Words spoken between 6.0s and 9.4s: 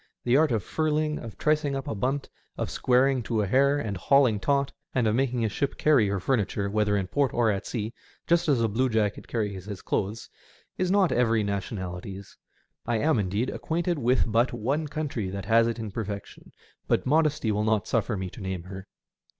her furniture, whether in port or at sea, just as a bluejacket